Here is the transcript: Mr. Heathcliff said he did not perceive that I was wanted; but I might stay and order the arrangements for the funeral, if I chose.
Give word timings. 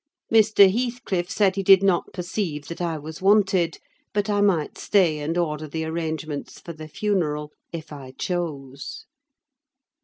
Mr. 0.33 0.67
Heathcliff 0.67 1.29
said 1.29 1.55
he 1.55 1.61
did 1.61 1.83
not 1.83 2.11
perceive 2.11 2.69
that 2.69 2.81
I 2.81 2.97
was 2.97 3.21
wanted; 3.21 3.77
but 4.15 4.31
I 4.31 4.41
might 4.41 4.75
stay 4.79 5.19
and 5.19 5.37
order 5.37 5.67
the 5.67 5.85
arrangements 5.85 6.59
for 6.59 6.73
the 6.73 6.87
funeral, 6.87 7.51
if 7.71 7.93
I 7.93 8.09
chose. 8.17 9.05